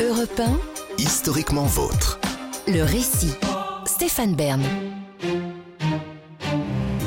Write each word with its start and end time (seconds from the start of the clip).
Europe 0.00 0.42
Historiquement 0.98 1.64
vôtre. 1.64 2.20
le 2.68 2.82
récit. 2.82 3.32
Stéphane 3.86 4.34
Bern. 4.34 4.62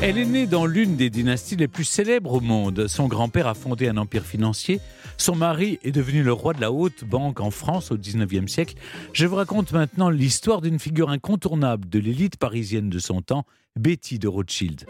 Elle 0.02 0.18
est 0.18 0.24
née 0.24 0.46
dans 0.46 0.66
l'une 0.66 0.96
des 0.96 1.08
dynasties 1.08 1.54
les 1.54 1.68
plus 1.68 1.84
célèbres 1.84 2.32
au 2.32 2.40
monde. 2.40 2.88
Son 2.88 3.06
grand-père 3.06 3.46
a 3.46 3.54
fondé 3.54 3.88
un 3.88 3.96
empire 3.96 4.24
financier. 4.24 4.80
Son 5.18 5.36
mari 5.36 5.78
est 5.84 5.92
devenu 5.92 6.24
le 6.24 6.32
roi 6.32 6.52
de 6.52 6.60
la 6.60 6.72
haute 6.72 7.04
banque 7.04 7.40
en 7.40 7.50
France 7.52 7.92
au 7.92 7.96
19e 7.96 8.48
siècle. 8.48 8.74
Je 9.12 9.26
vous 9.26 9.36
raconte 9.36 9.72
maintenant 9.72 10.10
l'histoire 10.10 10.60
d'une 10.60 10.80
figure 10.80 11.10
incontournable 11.10 11.88
de 11.88 12.00
l'élite 12.00 12.38
parisienne 12.38 12.90
de 12.90 12.98
son 12.98 13.22
temps, 13.22 13.44
Betty 13.76 14.18
de 14.18 14.26
Rothschild. 14.26 14.86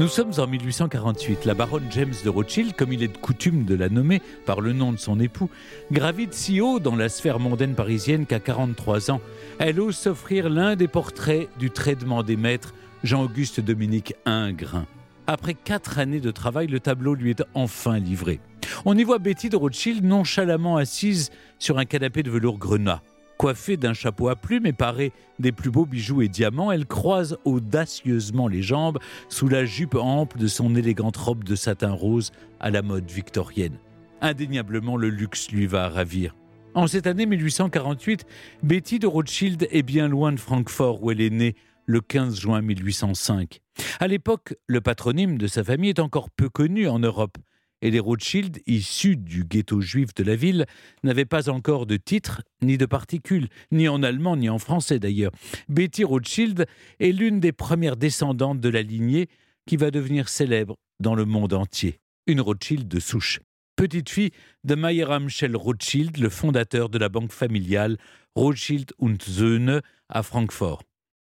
Nous 0.00 0.08
sommes 0.08 0.32
en 0.38 0.46
1848. 0.46 1.44
La 1.44 1.52
baronne 1.52 1.84
James 1.90 2.14
de 2.24 2.30
Rothschild, 2.30 2.74
comme 2.74 2.90
il 2.90 3.02
est 3.02 3.08
de 3.08 3.18
coutume 3.18 3.66
de 3.66 3.74
la 3.74 3.90
nommer 3.90 4.22
par 4.46 4.62
le 4.62 4.72
nom 4.72 4.92
de 4.92 4.96
son 4.96 5.20
époux, 5.20 5.50
gravite 5.92 6.32
si 6.32 6.62
haut 6.62 6.78
dans 6.78 6.96
la 6.96 7.10
sphère 7.10 7.38
mondaine 7.38 7.74
parisienne 7.74 8.24
qu'à 8.24 8.40
43 8.40 9.10
ans, 9.10 9.20
elle 9.58 9.78
ose 9.78 9.94
s'offrir 9.94 10.48
l'un 10.48 10.74
des 10.74 10.88
portraits 10.88 11.50
du 11.58 11.68
traitement 11.70 12.22
des 12.22 12.38
maîtres, 12.38 12.72
Jean-Auguste 13.04 13.60
Dominique 13.60 14.14
Ingres. 14.24 14.86
Après 15.26 15.52
quatre 15.52 15.98
années 15.98 16.20
de 16.20 16.30
travail, 16.30 16.66
le 16.68 16.80
tableau 16.80 17.14
lui 17.14 17.28
est 17.28 17.44
enfin 17.52 17.98
livré. 17.98 18.40
On 18.86 18.96
y 18.96 19.04
voit 19.04 19.18
Betty 19.18 19.50
de 19.50 19.56
Rothschild 19.56 20.02
nonchalamment 20.02 20.78
assise 20.78 21.28
sur 21.58 21.76
un 21.76 21.84
canapé 21.84 22.22
de 22.22 22.30
velours 22.30 22.56
grenat. 22.56 23.02
Coiffée 23.40 23.78
d'un 23.78 23.94
chapeau 23.94 24.28
à 24.28 24.36
plumes 24.36 24.66
et 24.66 24.74
parée 24.74 25.12
des 25.38 25.50
plus 25.50 25.70
beaux 25.70 25.86
bijoux 25.86 26.20
et 26.20 26.28
diamants, 26.28 26.72
elle 26.72 26.84
croise 26.84 27.38
audacieusement 27.46 28.48
les 28.48 28.60
jambes 28.60 28.98
sous 29.30 29.48
la 29.48 29.64
jupe 29.64 29.94
ample 29.94 30.36
de 30.36 30.46
son 30.46 30.76
élégante 30.76 31.16
robe 31.16 31.42
de 31.42 31.54
satin 31.54 31.90
rose 31.90 32.32
à 32.60 32.68
la 32.68 32.82
mode 32.82 33.10
victorienne. 33.10 33.78
Indéniablement, 34.20 34.98
le 34.98 35.08
luxe 35.08 35.50
lui 35.52 35.66
va 35.66 35.88
ravir. 35.88 36.36
En 36.74 36.86
cette 36.86 37.06
année 37.06 37.24
1848, 37.24 38.26
Betty 38.62 38.98
de 38.98 39.06
Rothschild 39.06 39.66
est 39.70 39.82
bien 39.84 40.06
loin 40.06 40.32
de 40.32 40.38
Francfort 40.38 41.02
où 41.02 41.10
elle 41.10 41.22
est 41.22 41.30
née 41.30 41.54
le 41.86 42.02
15 42.02 42.38
juin 42.38 42.60
1805. 42.60 43.62
À 44.00 44.06
l'époque, 44.06 44.54
le 44.66 44.82
patronyme 44.82 45.38
de 45.38 45.46
sa 45.46 45.64
famille 45.64 45.88
est 45.88 45.98
encore 45.98 46.28
peu 46.28 46.50
connu 46.50 46.88
en 46.88 46.98
Europe 46.98 47.38
et 47.82 47.90
les 47.90 48.00
Rothschild, 48.00 48.60
issus 48.66 49.16
du 49.16 49.44
ghetto 49.44 49.80
juif 49.80 50.14
de 50.14 50.22
la 50.22 50.36
ville, 50.36 50.66
n'avaient 51.02 51.24
pas 51.24 51.48
encore 51.48 51.86
de 51.86 51.96
titre 51.96 52.42
ni 52.62 52.78
de 52.78 52.86
particules, 52.86 53.48
ni 53.70 53.88
en 53.88 54.02
allemand 54.02 54.36
ni 54.36 54.48
en 54.48 54.58
français 54.58 54.98
d'ailleurs. 54.98 55.32
Betty 55.68 56.04
Rothschild 56.04 56.66
est 56.98 57.12
l'une 57.12 57.40
des 57.40 57.52
premières 57.52 57.96
descendantes 57.96 58.60
de 58.60 58.68
la 58.68 58.82
lignée 58.82 59.28
qui 59.66 59.76
va 59.76 59.90
devenir 59.90 60.28
célèbre 60.28 60.76
dans 61.00 61.14
le 61.14 61.24
monde 61.24 61.52
entier. 61.52 62.00
Une 62.26 62.40
Rothschild 62.40 62.86
de 62.86 63.00
souche. 63.00 63.40
Petite 63.76 64.10
fille 64.10 64.30
de 64.64 64.74
Mayeram 64.74 65.28
Shell 65.28 65.56
Rothschild, 65.56 66.18
le 66.18 66.28
fondateur 66.28 66.90
de 66.90 66.98
la 66.98 67.08
banque 67.08 67.32
familiale 67.32 67.96
Rothschild 68.34 68.92
und 68.98 69.22
Söhne 69.22 69.80
à 70.08 70.22
Francfort, 70.22 70.82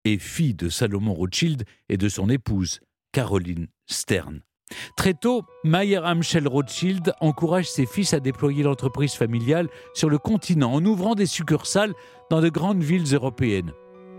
et 0.03 0.17
fille 0.17 0.55
de 0.55 0.69
Salomon 0.69 1.13
Rothschild 1.13 1.63
et 1.89 1.97
de 1.97 2.09
son 2.09 2.29
épouse, 2.29 2.79
Caroline 3.11 3.67
Stern. 3.85 4.41
Très 4.95 5.13
tôt, 5.13 5.43
Mayer 5.63 6.01
Amschel 6.03 6.47
Rothschild 6.47 7.13
encourage 7.21 7.69
ses 7.69 7.85
fils 7.85 8.13
à 8.13 8.19
déployer 8.19 8.63
l'entreprise 8.63 9.13
familiale 9.13 9.69
sur 9.93 10.09
le 10.09 10.17
continent 10.17 10.73
en 10.73 10.83
ouvrant 10.85 11.15
des 11.15 11.25
succursales 11.25 11.93
dans 12.29 12.41
de 12.41 12.49
grandes 12.49 12.83
villes 12.83 13.13
européennes. 13.13 13.71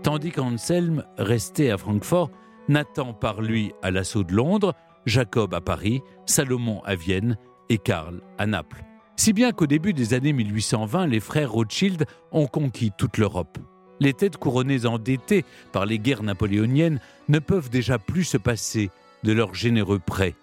Tandis 0.03 0.31
qu'Anselm 0.31 1.03
restait 1.17 1.69
à 1.69 1.77
Francfort, 1.77 2.31
Nathan 2.67 3.13
part 3.13 3.41
lui 3.41 3.71
à 3.81 3.91
l'assaut 3.91 4.23
de 4.23 4.33
Londres, 4.33 4.73
Jacob 5.05 5.53
à 5.53 5.61
Paris, 5.61 6.01
Salomon 6.25 6.81
à 6.83 6.95
Vienne 6.95 7.37
et 7.69 7.77
Karl 7.77 8.21
à 8.37 8.45
Naples. 8.45 8.83
Si 9.17 9.33
bien 9.33 9.51
qu'au 9.51 9.67
début 9.67 9.93
des 9.93 10.13
années 10.13 10.33
1820, 10.33 11.07
les 11.07 11.19
frères 11.19 11.51
Rothschild 11.51 12.05
ont 12.31 12.47
conquis 12.47 12.91
toute 12.97 13.17
l'Europe. 13.17 13.59
Les 13.99 14.13
têtes 14.13 14.37
couronnées 14.37 14.87
endettées 14.87 15.45
par 15.71 15.85
les 15.85 15.99
guerres 15.99 16.23
napoléoniennes 16.23 16.99
ne 17.29 17.37
peuvent 17.37 17.69
déjà 17.69 17.99
plus 17.99 18.23
se 18.23 18.37
passer 18.37 18.89
de 19.23 19.31
leurs 19.31 19.53
généreux 19.53 19.99
prêts. 19.99 20.33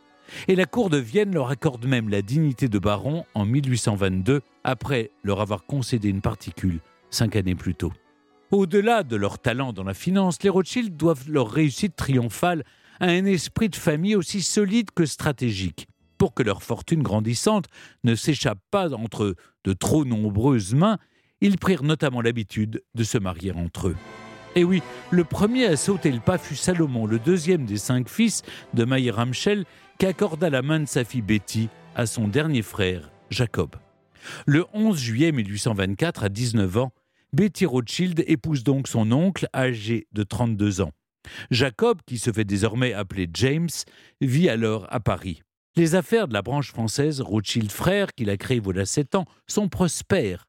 Et 0.47 0.55
la 0.55 0.66
cour 0.66 0.91
de 0.91 0.99
Vienne 0.99 1.34
leur 1.34 1.50
accorde 1.50 1.87
même 1.87 2.09
la 2.09 2.22
dignité 2.22 2.69
de 2.69 2.78
baron 2.78 3.25
en 3.34 3.44
1822, 3.44 4.43
après 4.65 5.11
leur 5.22 5.41
avoir 5.41 5.65
concédé 5.65 6.09
une 6.09 6.21
particule 6.21 6.81
cinq 7.11 7.37
années 7.37 7.55
plus 7.55 7.75
tôt. 7.75 7.93
Au-delà 8.50 9.03
de 9.03 9.17
leur 9.17 9.38
talent 9.38 9.72
dans 9.72 9.84
la 9.84 9.94
finance, 9.94 10.43
les 10.43 10.49
Rothschild 10.49 10.97
doivent 10.97 11.31
leur 11.31 11.50
réussite 11.50 11.97
triomphale 11.97 12.65
à 13.00 13.06
un 13.06 13.25
esprit 13.27 13.69
de 13.69 13.77
famille 13.77 14.17
aussi 14.17 14.43
solide 14.43 14.91
que 14.94 15.06
stratégique, 15.06 15.87
pour 16.17 16.34
que 16.34 16.43
leur 16.43 16.62
fortune 16.62 17.03
grandissante 17.03 17.67
ne 18.05 18.15
s'échappe 18.15 18.61
pas 18.71 18.93
entre 18.94 19.37
de 19.65 19.72
trop 19.72 20.05
nombreuses 20.05 20.75
mains, 20.75 20.99
ils 21.41 21.59
prirent 21.59 21.84
notamment 21.84 22.21
l'habitude 22.21 22.83
de 22.94 23.05
se 23.05 23.19
marier 23.19 23.53
entre 23.53 23.88
eux. 23.88 23.97
Et 24.56 24.65
oui, 24.65 24.83
le 25.11 25.25
premier 25.25 25.67
à 25.67 25.77
sauter 25.77 26.11
le 26.11 26.21
pas 26.21 26.38
fut 26.38 26.56
Salomon, 26.56 27.06
le 27.06 27.19
deuxième 27.19 27.65
des 27.65 27.77
cinq 27.77 28.09
fils 28.09 28.43
de 28.75 28.84
Mayer 28.84 29.12
Ramschel, 29.98 30.06
qui 30.06 30.06
accorda 30.06 30.50
la 30.50 30.62
main 30.62 30.81
de 30.81 30.86
sa 30.86 31.04
fille 31.04 31.22
Betty 31.22 31.69
à 31.94 32.06
son 32.06 32.28
dernier 32.28 32.62
frère, 32.62 33.10
Jacob. 33.31 33.76
Le 34.47 34.64
11 34.72 34.98
juillet 34.98 35.32
1824, 35.32 36.25
à 36.25 36.28
19 36.28 36.76
ans, 36.78 36.92
Betty 37.32 37.66
Rothschild 37.66 38.25
épouse 38.26 38.64
donc 38.64 38.88
son 38.88 39.12
oncle, 39.12 39.48
âgé 39.54 40.06
de 40.12 40.22
32 40.22 40.81
ans. 40.81 40.92
Jacob, 41.50 42.00
qui 42.06 42.19
se 42.19 42.32
fait 42.32 42.44
désormais 42.44 42.94
appeler 42.94 43.28
James, 43.34 43.69
vit 44.20 44.48
alors 44.48 44.87
à 44.91 45.00
Paris. 45.00 45.42
Les 45.76 45.94
affaires 45.94 46.26
de 46.26 46.32
la 46.32 46.42
branche 46.42 46.70
française 46.70 47.20
Rothschild 47.20 47.70
frère, 47.70 48.08
qu'il 48.14 48.31
a 48.31 48.37
créée 48.37 48.60
voilà 48.60 48.87
sept 48.87 49.14
ans, 49.14 49.26
sont 49.47 49.69
prospères. 49.69 50.47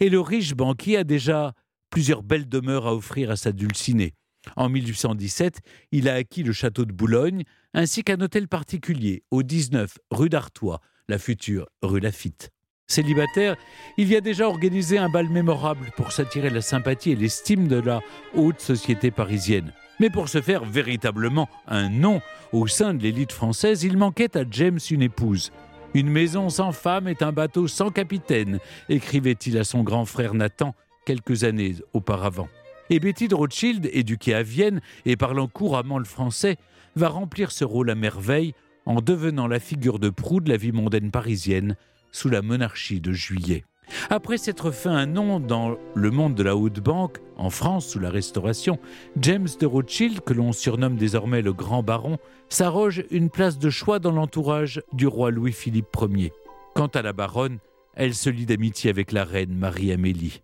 Et 0.00 0.10
le 0.10 0.20
riche 0.20 0.54
banquier 0.54 0.98
a 0.98 1.04
déjà 1.04 1.54
plusieurs 1.90 2.22
belles 2.22 2.48
demeures 2.48 2.86
à 2.86 2.94
offrir 2.94 3.30
à 3.30 3.36
sa 3.36 3.52
dulcinée. 3.52 4.12
En 4.56 4.68
1817, 4.68 5.60
il 5.92 6.08
a 6.08 6.14
acquis 6.14 6.42
le 6.42 6.52
château 6.52 6.84
de 6.84 6.92
Boulogne, 6.92 7.44
ainsi 7.74 8.02
qu'un 8.02 8.20
hôtel 8.20 8.48
particulier 8.48 9.22
au 9.30 9.42
19 9.42 9.98
rue 10.10 10.28
d'Artois, 10.28 10.80
la 11.08 11.18
future 11.18 11.66
rue 11.82 12.00
Lafitte. 12.00 12.50
Célibataire, 12.86 13.56
il 13.98 14.08
y 14.08 14.16
a 14.16 14.22
déjà 14.22 14.48
organisé 14.48 14.96
un 14.96 15.10
bal 15.10 15.28
mémorable 15.28 15.90
pour 15.96 16.10
s'attirer 16.10 16.48
la 16.48 16.62
sympathie 16.62 17.10
et 17.10 17.16
l'estime 17.16 17.68
de 17.68 17.76
la 17.76 18.00
haute 18.34 18.60
société 18.60 19.10
parisienne. 19.10 19.72
Mais 20.00 20.08
pour 20.08 20.30
se 20.30 20.40
faire 20.40 20.64
véritablement 20.64 21.48
un 21.66 21.90
nom 21.90 22.22
au 22.52 22.66
sein 22.66 22.94
de 22.94 23.02
l'élite 23.02 23.32
française, 23.32 23.82
il 23.82 23.98
manquait 23.98 24.36
à 24.38 24.44
James 24.50 24.78
une 24.90 25.02
épouse. 25.02 25.52
Une 25.92 26.08
maison 26.08 26.48
sans 26.48 26.72
femme 26.72 27.08
est 27.08 27.22
un 27.22 27.32
bateau 27.32 27.68
sans 27.68 27.90
capitaine, 27.90 28.58
écrivait-il 28.88 29.58
à 29.58 29.64
son 29.64 29.82
grand 29.82 30.06
frère 30.06 30.34
Nathan 30.34 30.74
quelques 31.04 31.44
années 31.44 31.76
auparavant. 31.92 32.48
Et 32.90 33.00
Betty 33.00 33.28
de 33.28 33.34
Rothschild, 33.34 33.88
éduquée 33.92 34.34
à 34.34 34.42
Vienne 34.42 34.80
et 35.04 35.16
parlant 35.16 35.46
couramment 35.46 35.98
le 35.98 36.04
français, 36.04 36.56
va 36.96 37.08
remplir 37.08 37.50
ce 37.50 37.64
rôle 37.64 37.90
à 37.90 37.94
merveille 37.94 38.54
en 38.86 39.02
devenant 39.02 39.46
la 39.46 39.60
figure 39.60 39.98
de 39.98 40.08
proue 40.08 40.40
de 40.40 40.48
la 40.48 40.56
vie 40.56 40.72
mondaine 40.72 41.10
parisienne 41.10 41.76
sous 42.12 42.30
la 42.30 42.40
monarchie 42.40 43.00
de 43.00 43.12
Juillet. 43.12 43.64
Après 44.10 44.38
s'être 44.38 44.70
fait 44.70 44.88
un 44.88 45.06
nom 45.06 45.40
dans 45.40 45.76
le 45.94 46.10
monde 46.10 46.34
de 46.34 46.42
la 46.42 46.56
haute 46.56 46.80
banque, 46.80 47.18
en 47.36 47.50
France 47.50 47.88
sous 47.88 47.98
la 47.98 48.10
Restauration, 48.10 48.78
James 49.20 49.48
de 49.58 49.66
Rothschild, 49.66 50.20
que 50.20 50.32
l'on 50.32 50.52
surnomme 50.52 50.96
désormais 50.96 51.42
le 51.42 51.52
Grand 51.52 51.82
Baron, 51.82 52.18
s'arroge 52.48 53.04
une 53.10 53.30
place 53.30 53.58
de 53.58 53.70
choix 53.70 53.98
dans 53.98 54.12
l'entourage 54.12 54.82
du 54.92 55.06
roi 55.06 55.30
Louis-Philippe 55.30 55.96
Ier. 56.00 56.32
Quant 56.74 56.86
à 56.86 57.02
la 57.02 57.12
baronne, 57.12 57.58
elle 57.94 58.14
se 58.14 58.30
lie 58.30 58.46
d'amitié 58.46 58.90
avec 58.90 59.12
la 59.12 59.24
reine 59.24 59.54
Marie-Amélie 59.54 60.42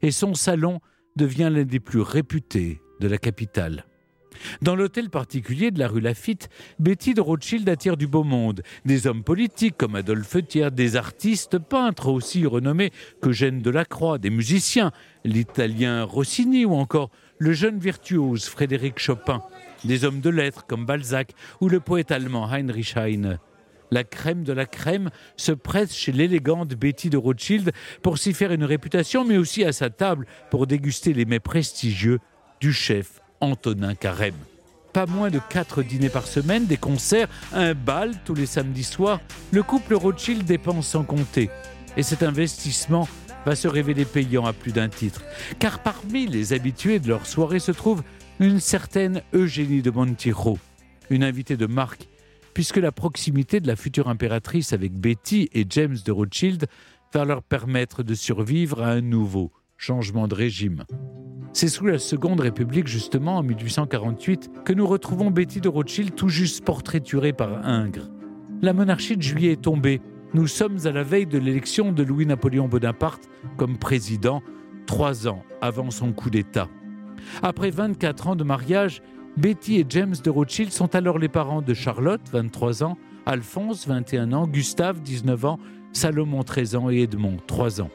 et 0.00 0.10
son 0.10 0.34
salon 0.34 0.80
devient 1.16 1.50
l'un 1.52 1.64
des 1.64 1.80
plus 1.80 2.00
réputés 2.00 2.80
de 3.00 3.08
la 3.08 3.18
capitale. 3.18 3.84
Dans 4.62 4.76
l'hôtel 4.76 5.10
particulier 5.10 5.70
de 5.70 5.78
la 5.78 5.88
rue 5.88 6.00
Lafitte, 6.00 6.48
Betty 6.78 7.14
de 7.14 7.20
Rothschild 7.20 7.68
attire 7.68 7.96
du 7.96 8.06
beau 8.06 8.24
monde, 8.24 8.62
des 8.84 9.06
hommes 9.06 9.24
politiques 9.24 9.76
comme 9.76 9.94
Adolphe 9.94 10.36
Thiers, 10.46 10.70
des 10.70 10.96
artistes 10.96 11.58
peintres 11.58 12.08
aussi 12.08 12.46
renommés 12.46 12.92
qu'Eugène 13.20 13.60
Delacroix, 13.60 14.18
des 14.18 14.30
musiciens, 14.30 14.90
l'italien 15.24 16.04
Rossini 16.04 16.64
ou 16.64 16.74
encore 16.74 17.10
le 17.38 17.52
jeune 17.52 17.78
virtuose 17.78 18.46
Frédéric 18.46 18.98
Chopin, 18.98 19.42
des 19.84 20.04
hommes 20.04 20.20
de 20.20 20.30
lettres 20.30 20.66
comme 20.66 20.86
Balzac 20.86 21.32
ou 21.60 21.68
le 21.68 21.80
poète 21.80 22.12
allemand 22.12 22.50
Heinrich 22.50 22.96
Heine 22.96 23.38
la 23.92 24.04
crème 24.04 24.42
de 24.42 24.52
la 24.52 24.66
crème, 24.66 25.10
se 25.36 25.52
presse 25.52 25.94
chez 25.94 26.12
l'élégante 26.12 26.70
Betty 26.70 27.10
de 27.10 27.18
Rothschild 27.18 27.72
pour 28.02 28.18
s'y 28.18 28.32
faire 28.32 28.50
une 28.50 28.64
réputation, 28.64 29.24
mais 29.24 29.36
aussi 29.36 29.64
à 29.64 29.72
sa 29.72 29.90
table 29.90 30.26
pour 30.50 30.66
déguster 30.66 31.12
les 31.12 31.26
mets 31.26 31.40
prestigieux 31.40 32.18
du 32.60 32.72
chef 32.72 33.20
Antonin 33.40 33.94
Carême. 33.94 34.34
Pas 34.94 35.06
moins 35.06 35.30
de 35.30 35.40
quatre 35.50 35.82
dîners 35.82 36.08
par 36.08 36.26
semaine, 36.26 36.66
des 36.66 36.76
concerts, 36.76 37.28
un 37.52 37.74
bal 37.74 38.12
tous 38.24 38.34
les 38.34 38.46
samedis 38.46 38.84
soirs, 38.84 39.20
le 39.50 39.62
couple 39.62 39.94
Rothschild 39.94 40.44
dépense 40.44 40.88
sans 40.88 41.04
compter. 41.04 41.50
Et 41.96 42.02
cet 42.02 42.22
investissement 42.22 43.08
va 43.44 43.56
se 43.56 43.68
révéler 43.68 44.04
payant 44.04 44.46
à 44.46 44.52
plus 44.52 44.72
d'un 44.72 44.88
titre. 44.88 45.22
Car 45.58 45.82
parmi 45.82 46.26
les 46.26 46.52
habitués 46.52 46.98
de 46.98 47.08
leur 47.08 47.26
soirée 47.26 47.58
se 47.58 47.72
trouve 47.72 48.02
une 48.38 48.60
certaine 48.60 49.22
Eugénie 49.34 49.82
de 49.82 49.90
Montijo, 49.90 50.58
une 51.10 51.24
invitée 51.24 51.56
de 51.56 51.66
marque 51.66 52.08
puisque 52.54 52.76
la 52.76 52.92
proximité 52.92 53.60
de 53.60 53.66
la 53.66 53.76
future 53.76 54.08
impératrice 54.08 54.72
avec 54.72 54.92
Betty 54.92 55.48
et 55.52 55.66
James 55.68 55.96
de 56.04 56.12
Rothschild 56.12 56.66
va 57.12 57.24
leur 57.24 57.42
permettre 57.42 58.02
de 58.02 58.14
survivre 58.14 58.82
à 58.82 58.90
un 58.90 59.00
nouveau 59.00 59.52
changement 59.76 60.28
de 60.28 60.34
régime. 60.34 60.84
C'est 61.52 61.68
sous 61.68 61.84
la 61.84 61.98
Seconde 61.98 62.40
République, 62.40 62.86
justement, 62.86 63.36
en 63.36 63.42
1848, 63.42 64.50
que 64.64 64.72
nous 64.72 64.86
retrouvons 64.86 65.30
Betty 65.30 65.60
de 65.60 65.68
Rothschild 65.68 66.14
tout 66.14 66.28
juste 66.28 66.64
portraiturée 66.64 67.34
par 67.34 67.66
Ingres. 67.66 68.08
La 68.62 68.72
monarchie 68.72 69.16
de 69.16 69.22
juillet 69.22 69.52
est 69.52 69.62
tombée. 69.62 70.00
Nous 70.34 70.46
sommes 70.46 70.78
à 70.86 70.92
la 70.92 71.02
veille 71.02 71.26
de 71.26 71.38
l'élection 71.38 71.92
de 71.92 72.02
Louis-Napoléon 72.02 72.68
Bonaparte 72.68 73.28
comme 73.58 73.76
président, 73.76 74.42
trois 74.86 75.28
ans 75.28 75.42
avant 75.60 75.90
son 75.90 76.12
coup 76.12 76.30
d'État. 76.30 76.68
Après 77.42 77.70
24 77.70 78.28
ans 78.28 78.36
de 78.36 78.44
mariage, 78.44 79.02
Betty 79.38 79.78
et 79.78 79.86
James 79.88 80.14
de 80.22 80.28
Rothschild 80.28 80.72
sont 80.72 80.94
alors 80.94 81.18
les 81.18 81.28
parents 81.28 81.62
de 81.62 81.72
Charlotte, 81.72 82.20
23 82.30 82.84
ans, 82.84 82.98
Alphonse, 83.24 83.86
21 83.88 84.32
ans, 84.34 84.46
Gustave, 84.46 85.00
19 85.00 85.44
ans, 85.46 85.58
Salomon, 85.92 86.42
13 86.42 86.76
ans 86.76 86.90
et 86.90 87.02
Edmond, 87.02 87.38
3 87.46 87.80
ans. 87.80 87.90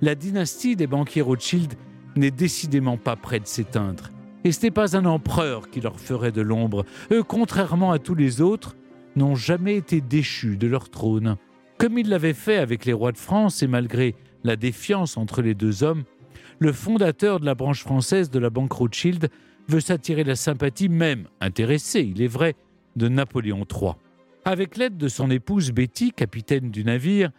La 0.00 0.14
dynastie 0.14 0.76
des 0.76 0.86
banquiers 0.86 1.22
Rothschild 1.22 1.74
n'est 2.14 2.30
décidément 2.30 2.96
pas 2.96 3.16
près 3.16 3.40
de 3.40 3.46
s'éteindre. 3.46 4.10
Et 4.44 4.52
ce 4.52 4.62
n'est 4.62 4.70
pas 4.70 4.96
un 4.96 5.04
empereur 5.04 5.68
qui 5.68 5.80
leur 5.80 5.98
ferait 5.98 6.32
de 6.32 6.42
l'ombre. 6.42 6.84
Eux, 7.10 7.24
contrairement 7.24 7.90
à 7.90 7.98
tous 7.98 8.14
les 8.14 8.40
autres, 8.40 8.76
n'ont 9.16 9.34
jamais 9.34 9.76
été 9.76 10.00
déchus 10.00 10.56
de 10.56 10.68
leur 10.68 10.90
trône. 10.90 11.36
Comme 11.76 11.98
ils 11.98 12.08
l'avaient 12.08 12.34
fait 12.34 12.56
avec 12.56 12.84
les 12.84 12.92
rois 12.92 13.12
de 13.12 13.18
France 13.18 13.64
et 13.64 13.66
malgré 13.66 14.14
la 14.44 14.54
défiance 14.54 15.16
entre 15.16 15.42
les 15.42 15.54
deux 15.54 15.82
hommes, 15.82 16.04
le 16.60 16.72
fondateur 16.72 17.40
de 17.40 17.46
la 17.46 17.56
branche 17.56 17.82
française 17.82 18.30
de 18.30 18.38
la 18.38 18.50
banque 18.50 18.72
Rothschild 18.72 19.28
veut 19.68 19.80
s'attirer 19.80 20.24
la 20.24 20.36
sympathie, 20.36 20.88
même 20.88 21.28
intéressée, 21.40 22.00
il 22.00 22.22
est 22.22 22.28
vrai, 22.28 22.56
de 22.96 23.08
Napoléon 23.08 23.64
III. 23.70 23.92
Avec 24.44 24.76
l'aide 24.76 24.96
de 24.96 25.08
son 25.08 25.30
épouse 25.30 25.72
Betty, 25.72 26.12
capitaine 26.12 26.70
du 26.70 26.84
navire, 26.84 27.30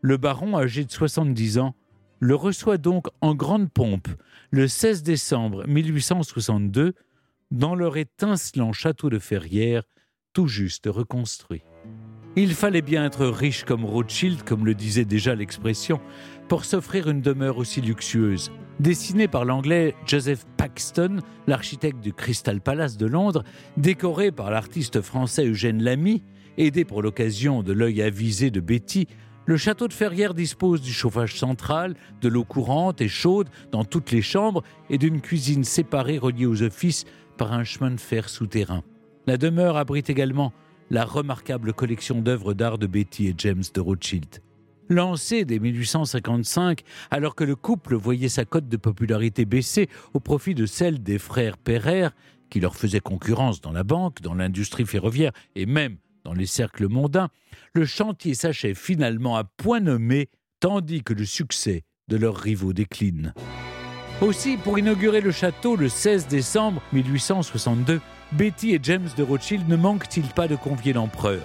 le 0.00 0.16
baron, 0.16 0.56
âgé 0.56 0.84
de 0.84 0.90
70 0.90 1.58
ans, 1.58 1.74
le 2.20 2.36
reçoit 2.36 2.78
donc 2.78 3.08
en 3.20 3.34
grande 3.34 3.70
pompe 3.70 4.08
le 4.50 4.68
16 4.68 5.02
décembre 5.02 5.66
1862 5.66 6.94
dans 7.50 7.74
leur 7.74 7.96
étincelant 7.96 8.72
château 8.72 9.10
de 9.10 9.18
Ferrières, 9.18 9.82
tout 10.32 10.46
juste 10.46 10.86
reconstruit. 10.86 11.62
Il 12.36 12.54
fallait 12.54 12.80
bien 12.80 13.04
être 13.04 13.26
riche 13.26 13.64
comme 13.64 13.84
Rothschild, 13.84 14.42
comme 14.44 14.64
le 14.64 14.74
disait 14.74 15.04
déjà 15.04 15.34
l'expression, 15.34 16.00
pour 16.48 16.64
s'offrir 16.64 17.08
une 17.08 17.20
demeure 17.20 17.58
aussi 17.58 17.80
luxueuse. 17.80 18.50
Dessinée 18.80 19.28
par 19.28 19.44
l'anglais 19.44 19.94
Joseph 20.06 20.46
Paxton, 20.56 21.18
l'architecte 21.46 22.00
du 22.00 22.12
Crystal 22.12 22.60
Palace 22.60 22.96
de 22.96 23.06
Londres, 23.06 23.44
décoré 23.76 24.32
par 24.32 24.50
l'artiste 24.50 25.02
français 25.02 25.46
Eugène 25.46 25.82
Lamy, 25.82 26.22
aidé 26.56 26.84
pour 26.84 27.02
l'occasion 27.02 27.62
de 27.62 27.72
l'œil 27.72 28.02
avisé 28.02 28.50
de 28.50 28.60
Betty, 28.60 29.06
le 29.44 29.56
château 29.56 29.88
de 29.88 29.92
Ferrières 29.92 30.34
dispose 30.34 30.80
du 30.82 30.92
chauffage 30.92 31.36
central, 31.36 31.96
de 32.20 32.28
l'eau 32.28 32.44
courante 32.44 33.00
et 33.00 33.08
chaude 33.08 33.48
dans 33.72 33.84
toutes 33.84 34.10
les 34.10 34.22
chambres 34.22 34.62
et 34.88 34.98
d'une 34.98 35.20
cuisine 35.20 35.64
séparée 35.64 36.18
reliée 36.18 36.46
aux 36.46 36.62
offices 36.62 37.04
par 37.36 37.52
un 37.52 37.64
chemin 37.64 37.90
de 37.90 38.00
fer 38.00 38.28
souterrain. 38.28 38.82
La 39.26 39.36
demeure 39.36 39.76
abrite 39.76 40.10
également 40.10 40.52
la 40.90 41.04
remarquable 41.04 41.72
collection 41.72 42.20
d'œuvres 42.20 42.54
d'art 42.54 42.78
de 42.78 42.86
Betty 42.86 43.28
et 43.28 43.34
James 43.36 43.64
de 43.74 43.80
Rothschild. 43.80 44.40
Lancée 44.88 45.44
dès 45.44 45.58
1855, 45.58 46.82
alors 47.10 47.34
que 47.34 47.44
le 47.44 47.56
couple 47.56 47.94
voyait 47.94 48.28
sa 48.28 48.44
cote 48.44 48.68
de 48.68 48.76
popularité 48.76 49.44
baisser 49.44 49.88
au 50.14 50.20
profit 50.20 50.54
de 50.54 50.66
celle 50.66 51.02
des 51.02 51.18
frères 51.18 51.56
Pereire, 51.56 52.12
qui 52.50 52.60
leur 52.60 52.76
faisaient 52.76 53.00
concurrence 53.00 53.60
dans 53.60 53.72
la 53.72 53.84
banque, 53.84 54.20
dans 54.20 54.34
l'industrie 54.34 54.84
ferroviaire 54.84 55.32
et 55.54 55.66
même 55.66 55.96
dans 56.24 56.34
les 56.34 56.46
cercles 56.46 56.88
mondains, 56.88 57.28
le 57.74 57.84
chantier 57.84 58.34
s'achève 58.34 58.76
finalement 58.76 59.36
à 59.36 59.44
point 59.44 59.80
nommé, 59.80 60.28
tandis 60.60 61.02
que 61.02 61.14
le 61.14 61.24
succès 61.24 61.82
de 62.08 62.16
leurs 62.16 62.36
rivaux 62.36 62.72
décline. 62.72 63.34
Aussi, 64.20 64.56
pour 64.56 64.78
inaugurer 64.78 65.20
le 65.20 65.32
château 65.32 65.74
le 65.74 65.88
16 65.88 66.28
décembre 66.28 66.80
1862, 66.92 68.00
Betty 68.32 68.72
et 68.74 68.80
James 68.82 69.08
de 69.16 69.22
Rothschild 69.22 69.68
ne 69.68 69.76
manquent-ils 69.76 70.28
pas 70.28 70.46
de 70.46 70.54
convier 70.54 70.92
l'empereur? 70.92 71.40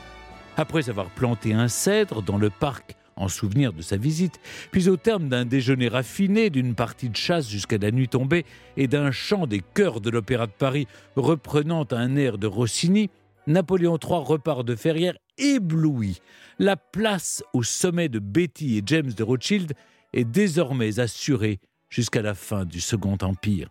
Après 0.57 0.89
avoir 0.89 1.09
planté 1.09 1.53
un 1.53 1.67
cèdre 1.67 2.21
dans 2.21 2.37
le 2.37 2.49
parc 2.49 2.96
en 3.17 3.27
souvenir 3.27 3.73
de 3.73 3.81
sa 3.81 3.97
visite, 3.97 4.39
puis 4.71 4.87
au 4.89 4.97
terme 4.97 5.27
d'un 5.27 5.45
déjeuner 5.45 5.87
raffiné, 5.87 6.49
d'une 6.49 6.75
partie 6.75 7.09
de 7.09 7.15
chasse 7.15 7.49
jusqu'à 7.49 7.77
la 7.77 7.91
nuit 7.91 8.07
tombée 8.07 8.45
et 8.77 8.87
d'un 8.87 9.11
chant 9.11 9.47
des 9.47 9.61
chœurs 9.73 10.01
de 10.01 10.09
l'Opéra 10.09 10.47
de 10.47 10.51
Paris 10.51 10.87
reprenant 11.15 11.85
un 11.91 12.15
air 12.15 12.37
de 12.37 12.47
Rossini, 12.47 13.09
Napoléon 13.47 13.97
III 14.01 14.23
repart 14.23 14.65
de 14.65 14.75
Ferrières 14.75 15.17
ébloui. 15.37 16.19
La 16.59 16.75
place 16.75 17.43
au 17.53 17.63
sommet 17.63 18.09
de 18.09 18.19
Betty 18.19 18.77
et 18.77 18.83
James 18.85 19.11
de 19.11 19.23
Rothschild 19.23 19.73
est 20.13 20.25
désormais 20.25 20.99
assurée 20.99 21.59
jusqu'à 21.89 22.21
la 22.21 22.33
fin 22.33 22.65
du 22.65 22.81
Second 22.81 23.17
Empire. 23.21 23.69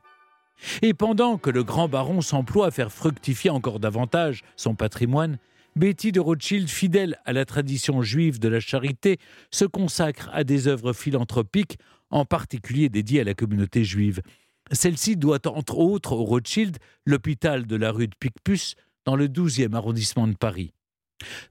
Et 0.82 0.94
pendant 0.94 1.36
que 1.36 1.50
le 1.50 1.64
grand 1.64 1.88
baron 1.88 2.20
s'emploie 2.20 2.68
à 2.68 2.70
faire 2.70 2.92
fructifier 2.92 3.50
encore 3.50 3.78
davantage 3.78 4.42
son 4.56 4.74
patrimoine, 4.74 5.38
Betty 5.76 6.10
de 6.10 6.20
Rothschild, 6.20 6.68
fidèle 6.68 7.18
à 7.26 7.34
la 7.34 7.44
tradition 7.44 8.00
juive 8.00 8.38
de 8.38 8.48
la 8.48 8.60
charité, 8.60 9.18
se 9.50 9.66
consacre 9.66 10.30
à 10.32 10.42
des 10.42 10.68
œuvres 10.68 10.94
philanthropiques, 10.94 11.78
en 12.10 12.24
particulier 12.24 12.88
dédiées 12.88 13.20
à 13.20 13.24
la 13.24 13.34
communauté 13.34 13.84
juive. 13.84 14.22
Celle-ci 14.72 15.16
doit 15.16 15.46
entre 15.46 15.78
autres 15.78 16.12
au 16.12 16.24
Rothschild 16.24 16.78
l'hôpital 17.04 17.66
de 17.66 17.76
la 17.76 17.92
rue 17.92 18.08
de 18.08 18.14
Picpus, 18.18 18.74
dans 19.04 19.16
le 19.16 19.28
12e 19.28 19.74
arrondissement 19.74 20.26
de 20.26 20.34
Paris. 20.34 20.72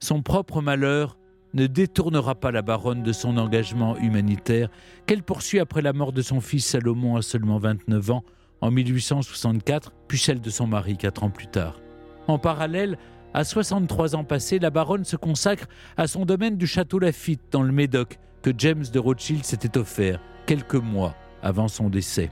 Son 0.00 0.22
propre 0.22 0.60
malheur 0.60 1.16
ne 1.54 1.68
détournera 1.68 2.34
pas 2.34 2.50
la 2.50 2.62
baronne 2.62 3.04
de 3.04 3.12
son 3.12 3.38
engagement 3.38 3.96
humanitaire 3.96 4.68
qu'elle 5.06 5.22
poursuit 5.22 5.60
après 5.60 5.82
la 5.82 5.92
mort 5.92 6.12
de 6.12 6.20
son 6.20 6.40
fils 6.40 6.66
Salomon 6.66 7.16
à 7.16 7.22
seulement 7.22 7.58
29 7.58 8.10
ans 8.10 8.24
en 8.60 8.70
1864, 8.72 9.92
puis 10.08 10.18
celle 10.18 10.40
de 10.40 10.50
son 10.50 10.66
mari 10.66 10.96
quatre 10.96 11.22
ans 11.22 11.30
plus 11.30 11.46
tard. 11.46 11.80
En 12.26 12.38
parallèle, 12.38 12.98
à 13.36 13.44
63 13.44 14.16
ans 14.16 14.24
passés, 14.24 14.58
la 14.58 14.70
baronne 14.70 15.04
se 15.04 15.14
consacre 15.14 15.66
à 15.98 16.06
son 16.06 16.24
domaine 16.24 16.56
du 16.56 16.66
château 16.66 16.98
Lafitte 16.98 17.42
dans 17.50 17.62
le 17.62 17.70
Médoc 17.70 18.18
que 18.40 18.50
James 18.56 18.86
de 18.90 18.98
Rothschild 18.98 19.44
s'était 19.44 19.76
offert 19.76 20.22
quelques 20.46 20.74
mois 20.74 21.14
avant 21.42 21.68
son 21.68 21.90
décès. 21.90 22.30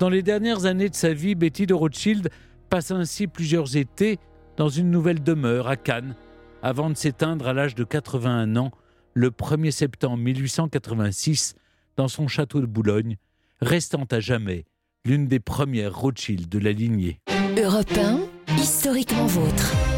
Dans 0.00 0.08
les 0.08 0.24
dernières 0.24 0.66
années 0.66 0.88
de 0.88 0.96
sa 0.96 1.14
vie, 1.14 1.36
Betty 1.36 1.66
de 1.66 1.74
Rothschild 1.74 2.28
passe 2.68 2.90
ainsi 2.90 3.28
plusieurs 3.28 3.76
étés 3.76 4.18
dans 4.56 4.68
une 4.68 4.90
nouvelle 4.90 5.22
demeure 5.22 5.68
à 5.68 5.76
Cannes, 5.76 6.16
avant 6.60 6.90
de 6.90 6.96
s'éteindre 6.96 7.46
à 7.46 7.52
l'âge 7.52 7.76
de 7.76 7.84
81 7.84 8.56
ans 8.56 8.72
le 9.14 9.30
1er 9.30 9.70
septembre 9.70 10.16
1886 10.16 11.54
dans 11.96 12.08
son 12.08 12.26
château 12.26 12.60
de 12.60 12.66
Boulogne, 12.66 13.16
restant 13.60 14.06
à 14.10 14.18
jamais 14.18 14.64
l'une 15.04 15.28
des 15.28 15.38
premières 15.38 15.96
Rothschild 15.96 16.48
de 16.48 16.58
la 16.58 16.72
lignée. 16.72 17.20
Europe 17.56 17.92
historiquement 18.58 19.26
vôtre. 19.26 19.95